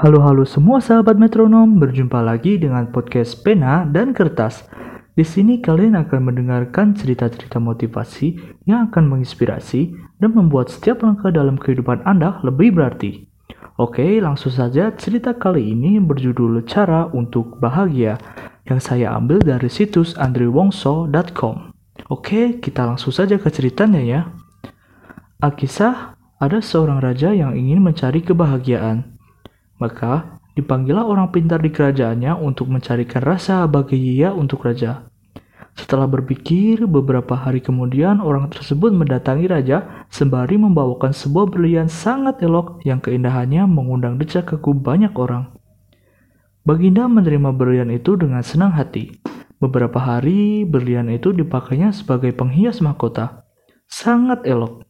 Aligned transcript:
Halo-halo 0.00 0.48
semua 0.48 0.80
sahabat 0.80 1.20
metronom, 1.20 1.76
berjumpa 1.76 2.24
lagi 2.24 2.56
dengan 2.56 2.88
podcast 2.88 3.36
Pena 3.44 3.84
dan 3.84 4.16
Kertas. 4.16 4.64
Di 5.12 5.20
sini 5.20 5.60
kalian 5.60 5.92
akan 5.92 6.24
mendengarkan 6.24 6.96
cerita-cerita 6.96 7.60
motivasi 7.60 8.40
yang 8.64 8.88
akan 8.88 9.12
menginspirasi 9.12 9.92
dan 10.16 10.32
membuat 10.32 10.72
setiap 10.72 11.04
langkah 11.04 11.28
dalam 11.28 11.60
kehidupan 11.60 12.00
Anda 12.08 12.40
lebih 12.40 12.80
berarti. 12.80 13.28
Oke, 13.76 14.24
langsung 14.24 14.48
saja 14.56 14.88
cerita 14.96 15.36
kali 15.36 15.76
ini 15.76 16.00
berjudul 16.00 16.64
Cara 16.64 17.12
untuk 17.12 17.60
Bahagia 17.60 18.16
yang 18.72 18.80
saya 18.80 19.12
ambil 19.12 19.44
dari 19.44 19.68
situs 19.68 20.16
andrewongso.com. 20.16 21.76
Oke, 22.08 22.56
kita 22.56 22.88
langsung 22.88 23.12
saja 23.12 23.36
ke 23.36 23.52
ceritanya 23.52 24.00
ya. 24.00 24.32
Alkisah, 25.44 26.16
ada 26.40 26.64
seorang 26.64 27.04
raja 27.04 27.36
yang 27.36 27.52
ingin 27.52 27.84
mencari 27.84 28.24
kebahagiaan. 28.24 29.19
Maka, 29.80 30.38
dipanggillah 30.54 31.08
orang 31.08 31.32
pintar 31.32 31.64
di 31.64 31.72
kerajaannya 31.72 32.36
untuk 32.36 32.68
mencarikan 32.68 33.24
rasa 33.24 33.64
bahagia 33.64 34.36
untuk 34.36 34.62
raja. 34.68 35.08
Setelah 35.72 36.04
berpikir, 36.04 36.84
beberapa 36.84 37.32
hari 37.32 37.64
kemudian 37.64 38.20
orang 38.20 38.52
tersebut 38.52 38.92
mendatangi 38.92 39.48
raja 39.48 40.04
sembari 40.12 40.60
membawakan 40.60 41.16
sebuah 41.16 41.48
berlian 41.48 41.88
sangat 41.88 42.44
elok 42.44 42.84
yang 42.84 43.00
keindahannya 43.00 43.64
mengundang 43.64 44.20
decak 44.20 44.52
kagum 44.52 44.84
banyak 44.84 45.14
orang. 45.16 45.48
Baginda 46.68 47.08
menerima 47.08 47.56
berlian 47.56 47.88
itu 47.88 48.20
dengan 48.20 48.44
senang 48.44 48.76
hati. 48.76 49.16
Beberapa 49.56 49.96
hari, 49.96 50.68
berlian 50.68 51.08
itu 51.08 51.32
dipakainya 51.32 51.96
sebagai 51.96 52.36
penghias 52.36 52.84
mahkota. 52.84 53.48
Sangat 53.88 54.44
elok. 54.44 54.84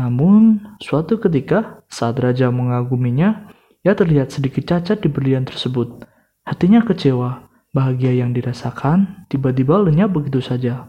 Namun, 0.00 0.64
suatu 0.80 1.20
ketika 1.20 1.84
saat 1.92 2.16
raja 2.16 2.48
mengaguminya, 2.48 3.52
ia 3.86 3.94
terlihat 3.94 4.34
sedikit 4.34 4.66
cacat 4.66 4.98
di 4.98 5.08
berlian 5.10 5.46
tersebut. 5.46 6.02
Hatinya 6.42 6.82
kecewa. 6.82 7.48
Bahagia 7.68 8.16
yang 8.16 8.32
dirasakan 8.32 9.28
tiba-tiba 9.28 9.76
lenyap 9.76 10.16
begitu 10.16 10.40
saja. 10.40 10.88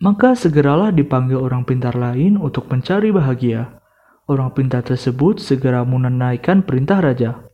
Maka 0.00 0.32
segeralah 0.32 0.92
dipanggil 0.92 1.36
orang 1.36 1.68
pintar 1.68 1.92
lain 1.92 2.40
untuk 2.40 2.68
mencari 2.72 3.12
bahagia. 3.12 3.80
Orang 4.24 4.56
pintar 4.56 4.80
tersebut 4.80 5.36
segera 5.40 5.84
menunaikan 5.84 6.64
perintah 6.64 7.04
raja. 7.04 7.44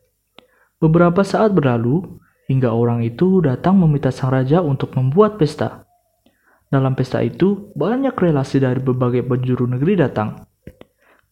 Beberapa 0.79 1.27
saat 1.27 1.51
berlalu, 1.51 2.23
hingga 2.47 2.71
orang 2.71 3.03
itu 3.03 3.43
datang 3.43 3.83
meminta 3.83 4.15
sang 4.15 4.31
raja 4.31 4.62
untuk 4.62 4.95
membuat 4.95 5.43
pesta. 5.43 5.91
Dalam 6.71 6.95
pesta 6.95 7.19
itu, 7.19 7.75
banyak 7.75 8.15
relasi 8.15 8.62
dari 8.62 8.79
berbagai 8.79 9.27
penjuru 9.27 9.67
negeri 9.67 9.99
datang. 9.99 10.45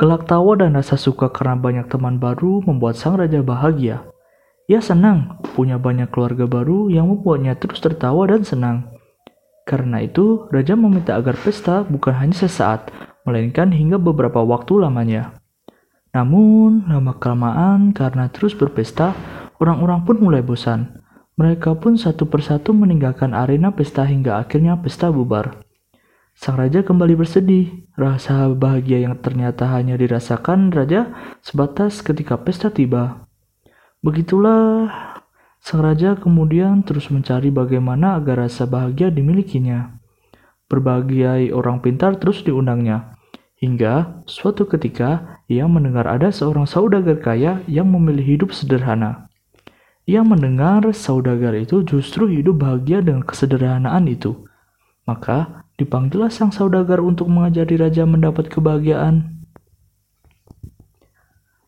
Gelak 0.05 0.29
tawa 0.29 0.53
dan 0.61 0.77
rasa 0.77 1.01
suka 1.01 1.33
karena 1.33 1.57
banyak 1.57 1.89
teman 1.89 2.21
baru 2.21 2.61
membuat 2.69 3.01
sang 3.01 3.17
raja 3.17 3.41
bahagia. 3.41 4.05
Ia 4.69 4.85
senang 4.85 5.41
punya 5.57 5.81
banyak 5.81 6.13
keluarga 6.13 6.45
baru 6.45 6.93
yang 6.93 7.09
membuatnya 7.09 7.57
terus 7.57 7.81
tertawa 7.81 8.29
dan 8.29 8.45
senang. 8.45 8.85
Karena 9.65 10.05
itu, 10.05 10.45
raja 10.53 10.77
meminta 10.77 11.17
agar 11.17 11.41
pesta 11.41 11.89
bukan 11.89 12.21
hanya 12.21 12.37
sesaat, 12.37 12.93
melainkan 13.25 13.73
hingga 13.73 13.97
beberapa 13.97 14.45
waktu 14.45 14.77
lamanya. 14.77 15.41
Namun, 16.13 16.85
lama-kelamaan 16.85 17.97
karena 17.97 18.29
terus 18.29 18.53
berpesta, 18.53 19.17
orang-orang 19.57 20.05
pun 20.05 20.21
mulai 20.21 20.45
bosan. 20.45 21.01
Mereka 21.41 21.81
pun 21.81 21.97
satu 21.97 22.29
persatu 22.29 22.77
meninggalkan 22.77 23.33
arena 23.33 23.73
pesta 23.73 24.05
hingga 24.05 24.37
akhirnya 24.37 24.77
pesta 24.77 25.09
bubar. 25.09 25.64
Sang 26.35 26.59
raja 26.59 26.83
kembali 26.83 27.15
bersedih. 27.15 27.87
Rasa 27.95 28.51
bahagia 28.51 29.07
yang 29.07 29.23
ternyata 29.23 29.71
hanya 29.71 29.95
dirasakan 29.95 30.75
raja 30.75 31.15
sebatas 31.47 32.03
ketika 32.03 32.35
pesta 32.43 32.75
tiba. 32.75 33.31
Begitulah, 34.03 34.91
sang 35.63 35.87
raja 35.87 36.19
kemudian 36.19 36.83
terus 36.83 37.07
mencari 37.15 37.55
bagaimana 37.55 38.19
agar 38.19 38.51
rasa 38.51 38.67
bahagia 38.67 39.15
dimilikinya. 39.15 39.95
Berbagai 40.67 41.55
orang 41.55 41.79
pintar 41.79 42.19
terus 42.19 42.43
diundangnya. 42.43 43.15
Hingga 43.63 44.27
suatu 44.27 44.67
ketika 44.67 45.41
ia 45.47 45.71
mendengar 45.71 46.11
ada 46.11 46.35
seorang 46.35 46.67
saudagar 46.67 47.23
kaya 47.23 47.63
yang 47.71 47.87
memilih 47.95 48.27
hidup 48.37 48.51
sederhana. 48.51 49.31
Ia 50.05 50.27
mendengar 50.27 50.85
saudagar 50.91 51.55
itu 51.57 51.87
justru 51.87 52.27
hidup 52.27 52.61
bahagia 52.61 53.01
dengan 53.01 53.23
kesederhanaan 53.23 54.05
itu. 54.11 54.45
Maka 55.09 55.64
dipanggillah 55.81 56.31
sang 56.31 56.55
saudagar 56.55 57.03
untuk 57.03 57.27
mengajari 57.27 57.75
raja 57.79 58.07
mendapat 58.07 58.47
kebahagiaan. 58.47 59.47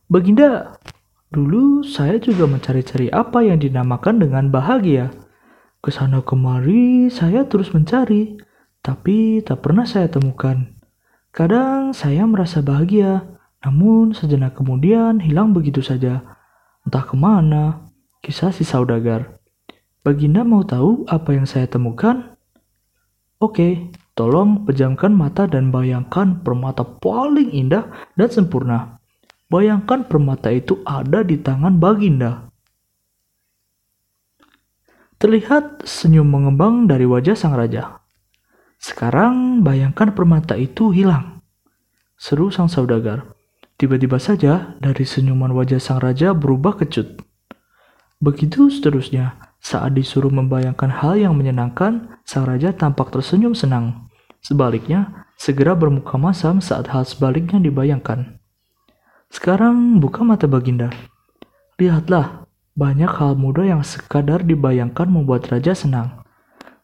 Baginda, 0.07 0.79
dulu 1.35 1.83
saya 1.83 2.23
juga 2.23 2.47
mencari-cari 2.47 3.11
apa 3.11 3.43
yang 3.43 3.59
dinamakan 3.59 4.23
dengan 4.23 4.55
bahagia. 4.55 5.11
Ke 5.83 5.91
sana 5.91 6.23
kemari 6.23 7.11
saya 7.11 7.43
terus 7.51 7.75
mencari, 7.75 8.39
tapi 8.87 9.43
tak 9.43 9.67
pernah 9.67 9.83
saya 9.83 10.07
temukan. 10.07 10.71
Kadang 11.35 11.91
saya 11.91 12.23
merasa 12.23 12.63
bahagia, 12.63 13.27
namun 13.67 14.15
sejenak 14.15 14.55
kemudian 14.55 15.19
hilang 15.19 15.51
begitu 15.51 15.83
saja. 15.83 16.23
Entah 16.87 17.03
ke 17.03 17.19
mana, 17.19 17.91
kisah 18.23 18.55
si 18.55 18.63
saudagar. 18.63 19.43
Baginda 20.07 20.47
mau 20.47 20.63
tahu 20.63 21.03
apa 21.11 21.35
yang 21.35 21.51
saya 21.51 21.67
temukan? 21.67 22.36
Oke, 23.37 23.93
tolong 24.17 24.65
pejamkan 24.65 25.13
mata 25.13 25.45
dan 25.45 25.69
bayangkan 25.69 26.41
permata 26.41 26.89
paling 26.89 27.53
indah 27.53 27.85
dan 28.17 28.33
sempurna. 28.33 28.97
Bayangkan 29.53 30.09
permata 30.09 30.49
itu 30.49 30.81
ada 30.89 31.21
di 31.21 31.37
tangan 31.37 31.77
Baginda. 31.77 32.49
Terlihat 35.21 35.85
senyum 35.85 36.29
mengembang 36.29 36.89
dari 36.89 37.05
wajah 37.05 37.37
sang 37.37 37.57
raja. 37.57 38.01
Sekarang 38.81 39.61
bayangkan 39.61 40.17
permata 40.17 40.57
itu 40.57 40.93
hilang. 40.93 41.41
Seru 42.17 42.49
sang 42.49 42.73
saudagar. 42.73 43.37
Tiba-tiba 43.77 44.17
saja 44.17 44.77
dari 44.81 45.05
senyuman 45.05 45.53
wajah 45.53 45.77
sang 45.77 46.01
raja 46.01 46.33
berubah 46.33 46.81
kecut. 46.81 47.21
Begitu 48.17 48.73
seterusnya, 48.73 49.46
saat 49.61 49.97
disuruh 49.99 50.31
membayangkan 50.31 50.91
hal 50.91 51.19
yang 51.19 51.35
menyenangkan, 51.35 52.21
sang 52.23 52.47
raja 52.47 52.71
tampak 52.71 53.11
tersenyum 53.11 53.53
senang. 53.53 54.07
Sebaliknya, 54.41 55.27
segera 55.35 55.75
bermuka 55.75 56.15
masam 56.15 56.63
saat 56.63 56.87
hal 56.91 57.03
sebaliknya 57.03 57.59
dibayangkan. 57.59 58.39
Sekarang 59.27 59.99
buka 59.99 60.23
mata 60.23 60.47
Baginda. 60.47 60.89
Lihatlah, 61.77 62.47
banyak 62.79 63.11
hal 63.11 63.35
mudah 63.35 63.67
yang 63.67 63.83
sekadar 63.83 64.47
dibayangkan 64.47 65.09
membuat 65.11 65.51
raja 65.51 65.75
senang. 65.75 66.23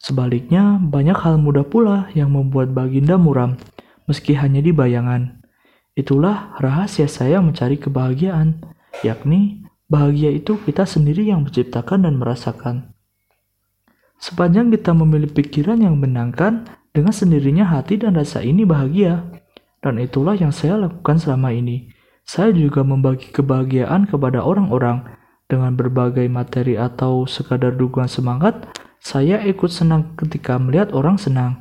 Sebaliknya, 0.03 0.82
banyak 0.82 1.15
hal 1.15 1.38
mudah 1.38 1.62
pula 1.62 2.11
yang 2.19 2.34
membuat 2.34 2.75
Baginda 2.75 3.15
muram, 3.15 3.55
meski 4.11 4.34
hanya 4.34 4.59
di 4.59 4.75
bayangan. 4.75 5.38
Itulah 5.94 6.59
rahasia 6.59 7.06
saya 7.06 7.38
mencari 7.38 7.78
kebahagiaan, 7.78 8.65
yakni 9.06 9.62
bahagia 9.92 10.32
itu 10.32 10.56
kita 10.64 10.88
sendiri 10.88 11.28
yang 11.28 11.44
menciptakan 11.44 12.08
dan 12.08 12.17
merasakan. 12.17 12.96
Sepanjang 14.17 14.72
kita 14.72 14.96
memilih 14.96 15.28
pikiran 15.28 15.84
yang 15.84 16.00
menangkan, 16.00 16.64
dengan 16.93 17.12
sendirinya 17.12 17.69
hati 17.69 18.00
dan 18.00 18.17
rasa 18.17 18.40
ini 18.40 18.64
bahagia. 18.64 19.28
Dan 19.82 19.99
itulah 19.99 20.38
yang 20.38 20.55
saya 20.55 20.78
lakukan 20.78 21.19
selama 21.19 21.50
ini. 21.50 21.90
Saya 22.22 22.55
juga 22.55 22.87
membagi 22.87 23.34
kebahagiaan 23.34 24.06
kepada 24.06 24.46
orang-orang 24.46 25.02
dengan 25.50 25.75
berbagai 25.75 26.25
materi 26.31 26.78
atau 26.78 27.26
sekadar 27.26 27.75
dukungan 27.75 28.06
semangat. 28.06 28.70
Saya 29.02 29.43
ikut 29.43 29.69
senang 29.75 30.14
ketika 30.14 30.55
melihat 30.56 30.94
orang 30.94 31.19
senang. 31.19 31.58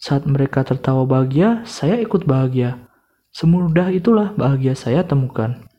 Saat 0.00 0.24
mereka 0.24 0.64
tertawa 0.64 1.04
bahagia, 1.04 1.60
saya 1.68 2.00
ikut 2.00 2.24
bahagia. 2.24 2.88
Semudah 3.36 3.92
itulah 3.92 4.32
bahagia 4.32 4.72
saya 4.72 5.04
temukan. 5.04 5.69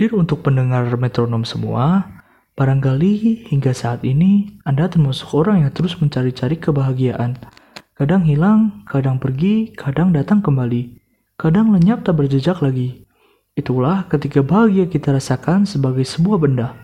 Dir 0.00 0.16
untuk 0.16 0.40
pendengar 0.40 0.88
metronom 0.96 1.44
semua, 1.44 2.08
barangkali 2.56 3.44
hingga 3.52 3.76
saat 3.76 4.00
ini 4.00 4.56
Anda 4.64 4.88
termasuk 4.88 5.28
orang 5.36 5.60
yang 5.68 5.76
terus 5.76 6.00
mencari-cari 6.00 6.56
kebahagiaan. 6.56 7.36
Kadang 8.00 8.24
hilang, 8.24 8.80
kadang 8.88 9.20
pergi, 9.20 9.76
kadang 9.76 10.16
datang 10.16 10.40
kembali. 10.40 10.96
Kadang 11.36 11.76
lenyap 11.76 12.00
tak 12.00 12.16
berjejak 12.16 12.64
lagi. 12.64 13.04
Itulah 13.52 14.08
ketika 14.08 14.40
bahagia 14.40 14.88
kita 14.88 15.12
rasakan 15.12 15.68
sebagai 15.68 16.08
sebuah 16.08 16.40
benda. 16.40 16.80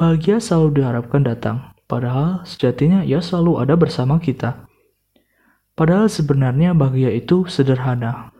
Bahagia 0.00 0.40
selalu 0.40 0.80
diharapkan 0.80 1.20
datang, 1.20 1.76
padahal 1.84 2.48
sejatinya 2.48 3.04
ia 3.04 3.20
selalu 3.20 3.60
ada 3.60 3.76
bersama 3.76 4.16
kita. 4.16 4.64
Padahal 5.76 6.08
sebenarnya 6.08 6.72
bahagia 6.72 7.12
itu 7.12 7.44
sederhana. 7.52 8.32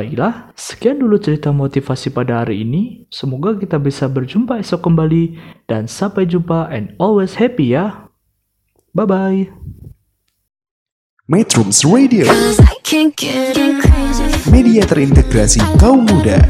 Baiklah, 0.00 0.56
sekian 0.56 0.96
dulu 0.96 1.20
cerita 1.20 1.52
motivasi 1.52 2.08
pada 2.08 2.40
hari 2.40 2.64
ini. 2.64 3.04
Semoga 3.12 3.52
kita 3.52 3.76
bisa 3.76 4.08
berjumpa 4.08 4.56
esok 4.56 4.88
kembali 4.88 5.36
dan 5.68 5.84
sampai 5.84 6.24
jumpa 6.24 6.72
and 6.72 6.96
always 6.96 7.36
happy 7.36 7.76
ya. 7.76 8.08
Bye 8.96 9.04
bye. 9.04 9.40
Metrums 11.28 11.84
Radio, 11.84 12.24
media 14.48 14.88
terintegrasi 14.88 15.60
kaum 15.76 16.08
muda. 16.08 16.40